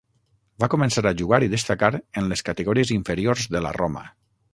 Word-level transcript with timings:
Va 0.61 0.69
començar 0.73 1.03
a 1.09 1.17
jugar 1.19 1.39
i 1.47 1.51
destacar 1.51 1.89
en 2.21 2.31
les 2.31 2.43
categories 2.47 2.95
inferiors 2.97 3.45
de 3.57 3.63
la 3.67 3.75
Roma. 3.79 4.03